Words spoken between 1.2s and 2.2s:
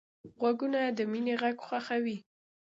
غږ خوښوي